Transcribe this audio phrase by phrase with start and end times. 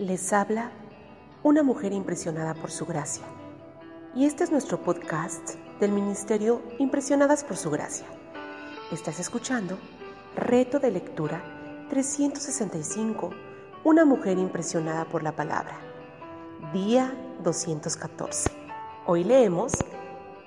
[0.00, 0.70] Les habla
[1.42, 3.22] una mujer impresionada por su gracia.
[4.14, 8.06] Y este es nuestro podcast del Ministerio Impresionadas por su gracia.
[8.90, 9.76] Estás escuchando
[10.36, 11.42] Reto de Lectura
[11.90, 13.28] 365,
[13.84, 15.78] una mujer impresionada por la palabra.
[16.72, 18.50] Día 214.
[19.04, 19.74] Hoy leemos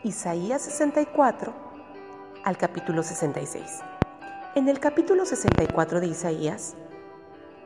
[0.04, 1.54] Isaías 64
[2.44, 3.82] al capítulo 66.
[4.56, 6.76] En el capítulo 64 de Isaías,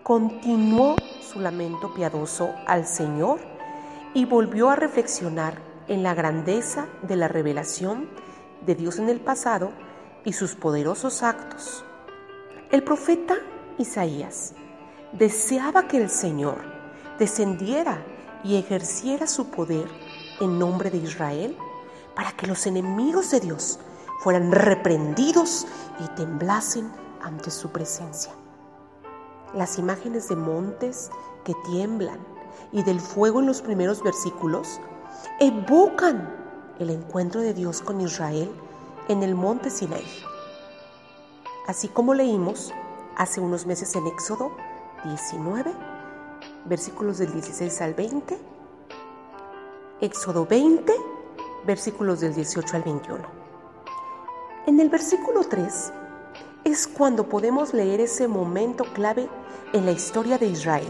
[0.07, 3.41] continuó su lamento piadoso al Señor
[4.13, 8.09] y volvió a reflexionar en la grandeza de la revelación
[8.65, 9.73] de Dios en el pasado
[10.23, 11.83] y sus poderosos actos.
[12.71, 13.35] El profeta
[13.77, 14.53] Isaías
[15.11, 16.59] deseaba que el Señor
[17.19, 18.01] descendiera
[18.45, 19.89] y ejerciera su poder
[20.39, 21.57] en nombre de Israel
[22.15, 23.77] para que los enemigos de Dios
[24.23, 25.67] fueran reprendidos
[25.99, 26.89] y temblasen
[27.21, 28.31] ante su presencia.
[29.53, 31.09] Las imágenes de montes
[31.43, 32.19] que tiemblan
[32.71, 34.79] y del fuego en los primeros versículos
[35.39, 36.29] evocan
[36.79, 38.49] el encuentro de Dios con Israel
[39.07, 40.05] en el monte Sinaí.
[41.67, 42.73] Así como leímos
[43.15, 44.51] hace unos meses en Éxodo
[45.03, 45.71] 19,
[46.65, 48.37] versículos del 16 al 20,
[50.01, 50.93] Éxodo 20,
[51.65, 53.23] versículos del 18 al 21.
[54.67, 55.93] En el versículo 3
[56.63, 59.29] es cuando podemos leer ese momento clave
[59.73, 60.87] en la historia de Israel.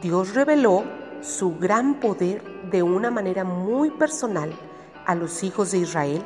[0.00, 0.84] Dios reveló
[1.20, 4.52] su gran poder de una manera muy personal
[5.06, 6.22] a los hijos de Israel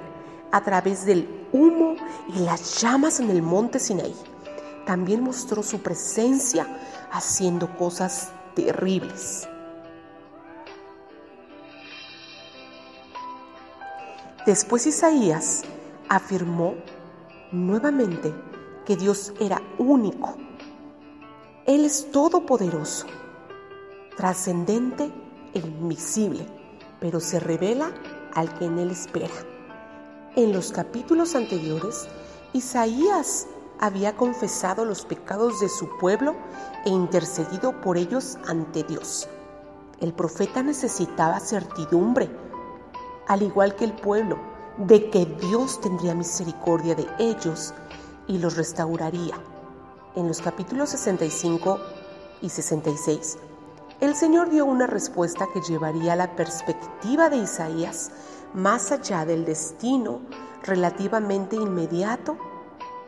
[0.53, 1.97] a través del humo
[2.35, 4.15] y las llamas en el monte Sinaí.
[4.87, 6.67] También mostró su presencia
[7.11, 9.49] haciendo cosas terribles.
[14.47, 15.63] Después Isaías
[16.09, 16.75] afirmó
[17.51, 18.35] nuevamente
[18.85, 20.37] que Dios era único.
[21.67, 23.07] Él es todopoderoso,
[24.19, 25.11] trascendente
[25.55, 26.47] e invisible,
[27.01, 27.91] pero se revela
[28.35, 29.33] al que en Él espera.
[30.37, 32.07] En los capítulos anteriores,
[32.53, 33.47] Isaías
[33.81, 36.35] había confesado los pecados de su pueblo
[36.85, 39.27] e intercedido por ellos ante Dios.
[40.01, 42.29] El profeta necesitaba certidumbre,
[43.27, 44.37] al igual que el pueblo,
[44.77, 47.73] de que Dios tendría misericordia de ellos
[48.27, 49.54] y los restauraría.
[50.17, 51.81] En los capítulos 65
[52.41, 53.37] y 66,
[54.01, 58.13] el Señor dio una respuesta que llevaría la perspectiva de Isaías
[58.53, 60.21] más allá del destino
[60.63, 62.37] relativamente inmediato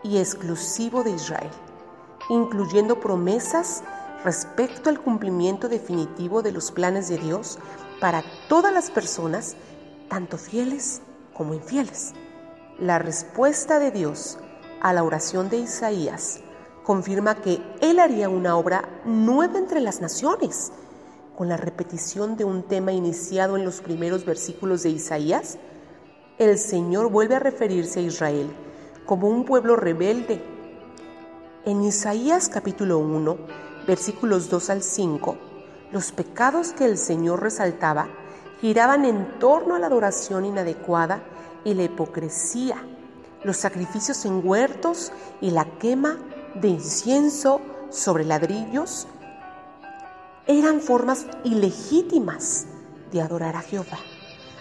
[0.02, 1.50] y exclusivo de Israel,
[2.28, 3.84] incluyendo promesas
[4.24, 7.56] respecto al cumplimiento definitivo de los planes de Dios
[8.00, 9.54] para todas las personas,
[10.08, 11.02] tanto fieles
[11.34, 12.14] como infieles.
[12.80, 14.38] La respuesta de Dios
[14.82, 16.40] a la oración de Isaías
[16.86, 20.70] confirma que Él haría una obra nueva entre las naciones.
[21.34, 25.58] Con la repetición de un tema iniciado en los primeros versículos de Isaías,
[26.38, 28.48] el Señor vuelve a referirse a Israel
[29.04, 30.40] como un pueblo rebelde.
[31.64, 33.36] En Isaías capítulo 1,
[33.88, 35.36] versículos 2 al 5,
[35.90, 38.06] los pecados que el Señor resaltaba
[38.60, 41.24] giraban en torno a la adoración inadecuada
[41.64, 42.76] y la hipocresía,
[43.42, 45.10] los sacrificios en huertos
[45.40, 46.16] y la quema
[46.60, 49.06] de incienso sobre ladrillos
[50.46, 52.66] eran formas ilegítimas
[53.12, 53.98] de adorar a Jehová,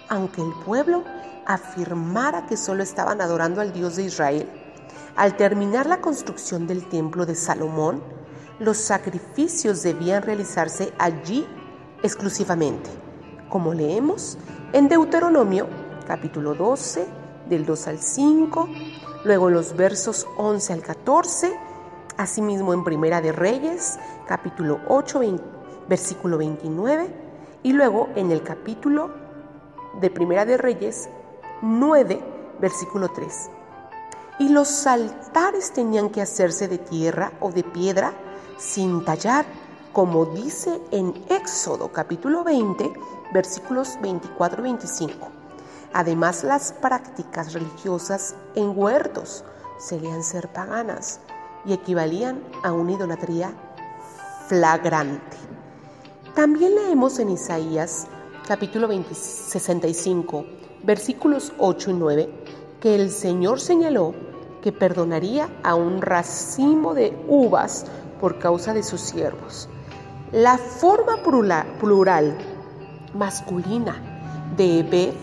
[0.10, 1.04] aunque el pueblo
[1.46, 4.50] afirmara que solo estaban adorando al Dios de Israel.
[5.16, 8.02] Al terminar la construcción del templo de Salomón,
[8.60, 11.46] los sacrificios debían realizarse allí
[12.04, 12.90] exclusivamente
[13.56, 14.38] como leemos
[14.74, 15.68] en Deuteronomio
[16.06, 17.08] capítulo 12,
[17.48, 18.70] del 2 al 5,
[19.24, 21.58] luego los versos 11 al 14,
[22.18, 25.22] asimismo en Primera de Reyes capítulo 8,
[25.88, 27.08] versículo 29,
[27.64, 29.12] y luego en el capítulo
[30.00, 31.10] de Primera de Reyes
[31.62, 32.20] 9,
[32.60, 33.50] versículo 3.
[34.40, 38.14] Y los altares tenían que hacerse de tierra o de piedra
[38.58, 39.46] sin tallar
[39.94, 42.92] como dice en Éxodo capítulo 20,
[43.34, 45.28] versículos 24 y 25.
[45.94, 49.46] Además, las prácticas religiosas en huertos
[49.80, 51.22] serían ser paganas
[51.66, 53.54] y equivalían a una idolatría
[54.48, 55.38] flagrante.
[56.36, 58.08] También leemos en Isaías
[58.48, 60.46] capítulo 65,
[60.84, 62.30] versículos 8 y 9,
[62.80, 64.14] que el Señor señaló
[64.62, 67.86] que perdonaría a un racimo de uvas
[68.20, 69.70] por causa de sus siervos.
[70.32, 71.18] La forma
[71.80, 72.38] plural
[73.14, 73.96] masculina
[74.58, 75.14] de Ebed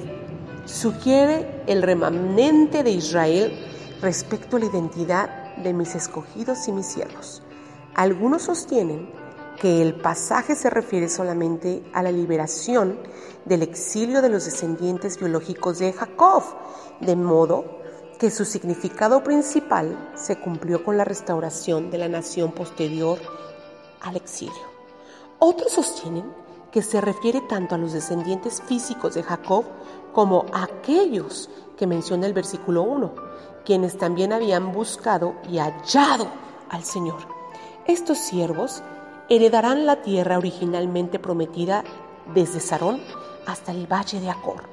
[0.65, 3.53] sugiere el remanente de Israel
[4.00, 7.43] respecto a la identidad de mis escogidos y mis siervos.
[7.94, 9.11] Algunos sostienen
[9.61, 12.99] que el pasaje se refiere solamente a la liberación
[13.44, 16.43] del exilio de los descendientes biológicos de Jacob,
[17.00, 17.81] de modo
[18.19, 23.19] que su significado principal se cumplió con la restauración de la nación posterior
[24.00, 24.73] al exilio.
[25.38, 26.25] Otros sostienen
[26.70, 29.65] que se refiere tanto a los descendientes físicos de Jacob
[30.12, 33.15] como a aquellos que menciona el versículo 1,
[33.64, 36.29] quienes también habían buscado y hallado
[36.70, 37.20] al Señor.
[37.87, 38.82] Estos siervos
[39.29, 41.85] heredarán la tierra originalmente prometida
[42.35, 43.00] desde Sarón
[43.47, 44.64] hasta el valle de Acor.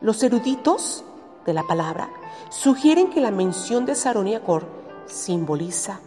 [0.00, 1.04] Los eruditos
[1.46, 2.10] de la palabra
[2.50, 4.66] sugieren que la mención de Sarón y Acor
[5.06, 6.00] simboliza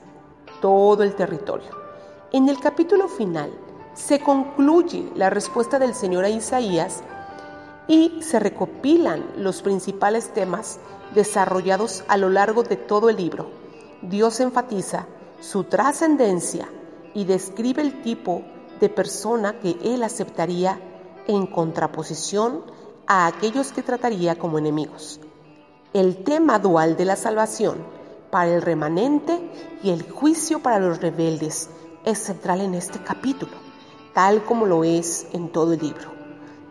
[0.61, 1.69] todo el territorio.
[2.31, 3.51] En el capítulo final
[3.93, 7.03] se concluye la respuesta del Señor a Isaías
[7.87, 10.79] y se recopilan los principales temas
[11.13, 13.49] desarrollados a lo largo de todo el libro.
[14.01, 15.07] Dios enfatiza
[15.39, 16.69] su trascendencia
[17.13, 18.43] y describe el tipo
[18.79, 20.79] de persona que él aceptaría
[21.27, 22.63] en contraposición
[23.07, 25.19] a aquellos que trataría como enemigos.
[25.93, 27.77] El tema dual de la salvación
[28.29, 29.51] para el remanente
[29.83, 31.69] y el juicio para los rebeldes
[32.05, 33.51] es central en este capítulo,
[34.13, 36.20] tal como lo es en todo el libro.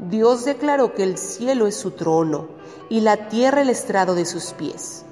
[0.09, 2.49] Dios declaró que el cielo es su trono
[2.89, 5.05] y la tierra el estrado de sus pies.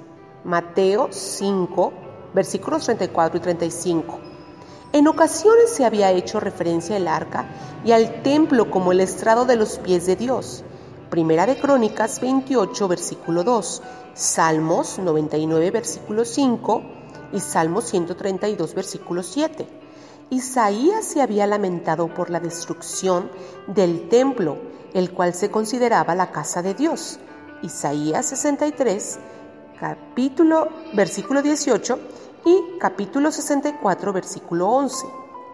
[0.43, 1.93] Mateo 5,
[2.33, 4.19] versículos 34 y 35.
[4.91, 7.45] En ocasiones se había hecho referencia al arca
[7.85, 10.63] y al templo como el estrado de los pies de Dios.
[11.11, 13.83] Primera de Crónicas 28, versículo 2,
[14.15, 16.81] Salmos 99, versículo 5
[17.33, 19.67] y Salmos 132, versículo 7.
[20.31, 23.31] Isaías se había lamentado por la destrucción
[23.65, 24.57] del templo,
[24.93, 27.19] el cual se consideraba la casa de Dios.
[27.63, 29.19] Isaías 63,
[29.79, 31.99] capítulo, versículo 18
[32.45, 35.07] y capítulo 64, versículo 11.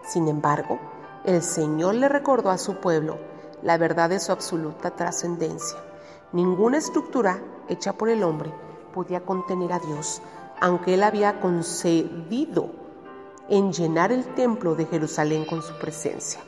[0.06, 0.78] Sin embargo,
[1.24, 3.18] el Señor le recordó a su pueblo
[3.62, 5.78] la verdad de su absoluta trascendencia.
[6.32, 8.52] Ninguna estructura hecha por el hombre
[8.92, 10.20] podía contener a Dios,
[10.60, 12.85] aunque él había concedido
[13.48, 16.40] en llenar el templo de Jerusalén con su presencia.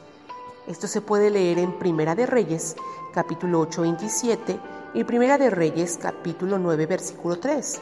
[0.66, 2.76] Esto se puede leer en Primera de Reyes,
[3.14, 4.60] capítulo 8, 27
[4.94, 7.80] y Primera de Reyes, capítulo 9, versículo 3.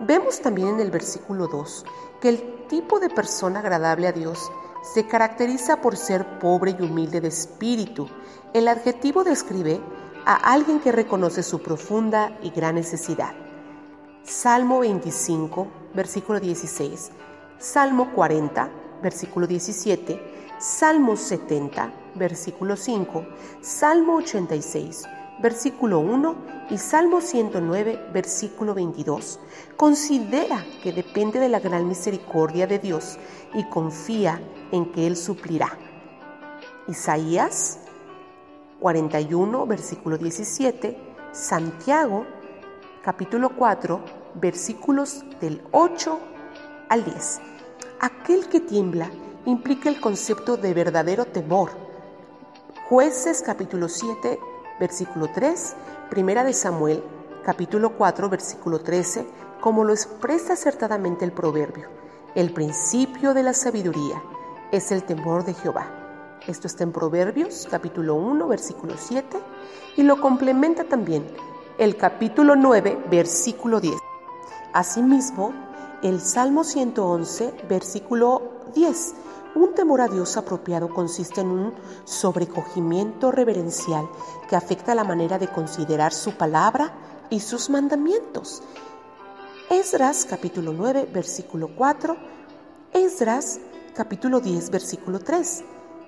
[0.00, 1.84] Vemos también en el versículo 2
[2.20, 4.50] que el tipo de persona agradable a Dios
[4.82, 8.08] se caracteriza por ser pobre y humilde de espíritu.
[8.52, 9.80] El adjetivo describe
[10.24, 13.34] a alguien que reconoce su profunda y gran necesidad.
[14.24, 17.10] Salmo 25, versículo 16.
[17.62, 18.70] Salmo 40,
[19.04, 20.20] versículo 17.
[20.58, 23.24] Salmo 70, versículo 5.
[23.60, 25.04] Salmo 86,
[25.40, 26.36] versículo 1
[26.70, 29.38] y Salmo 109, versículo 22,
[29.76, 33.16] considera que depende de la gran misericordia de Dios
[33.54, 34.42] y confía
[34.72, 35.78] en que Él suplirá.
[36.88, 37.78] Isaías
[38.80, 40.98] 41, versículo 17,
[41.30, 42.26] Santiago
[43.04, 44.00] capítulo 4,
[44.34, 46.31] versículos del 8
[46.92, 47.40] al 10.
[48.00, 49.10] Aquel que tiembla
[49.46, 51.70] implica el concepto de verdadero temor.
[52.86, 54.38] Jueces capítulo 7,
[54.78, 55.74] versículo 3,
[56.10, 57.02] Primera de Samuel,
[57.46, 59.26] capítulo 4, versículo 13,
[59.62, 61.88] como lo expresa acertadamente el proverbio.
[62.34, 64.22] El principio de la sabiduría
[64.70, 65.86] es el temor de Jehová.
[66.46, 69.38] Esto está en Proverbios, capítulo 1, versículo 7,
[69.96, 71.24] y lo complementa también
[71.78, 73.94] el capítulo 9, versículo 10.
[74.74, 75.71] Asimismo,
[76.02, 78.42] el Salmo 111, versículo
[78.74, 79.14] 10,
[79.54, 84.08] un temor a Dios apropiado consiste en un sobrecogimiento reverencial
[84.48, 86.92] que afecta la manera de considerar su palabra
[87.30, 88.62] y sus mandamientos.
[89.70, 92.16] Esdras capítulo 9 versículo 4,
[92.92, 93.60] Esdras
[93.94, 95.64] capítulo 10 versículo 3,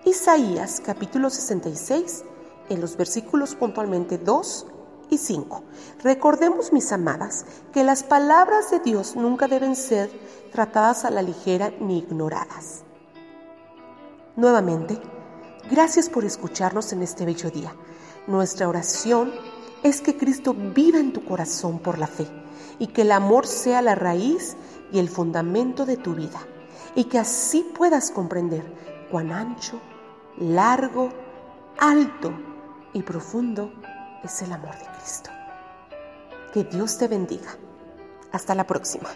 [0.07, 2.25] Isaías capítulo 66
[2.69, 4.67] en los versículos puntualmente 2
[5.11, 5.63] y 5.
[6.03, 10.11] Recordemos, mis amadas, que las palabras de Dios nunca deben ser
[10.53, 12.83] tratadas a la ligera ni ignoradas.
[14.37, 15.01] Nuevamente,
[15.71, 17.75] gracias por escucharnos en este bello día.
[18.27, 19.33] Nuestra oración
[19.83, 22.27] es que Cristo viva en tu corazón por la fe
[22.79, 24.57] y que el amor sea la raíz
[24.93, 26.41] y el fundamento de tu vida
[26.95, 28.65] y que así puedas comprender
[29.11, 29.81] cuán ancho,
[30.39, 31.11] largo,
[31.79, 32.33] alto
[32.93, 33.73] y profundo
[34.25, 35.31] es el amor de Cristo.
[36.53, 37.57] Que Dios te bendiga.
[38.33, 39.11] Hasta la próxima.